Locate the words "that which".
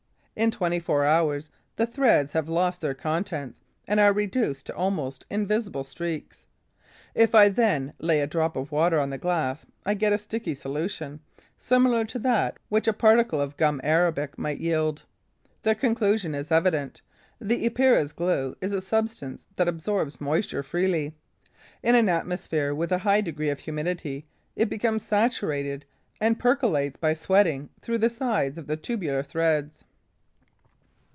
12.19-12.87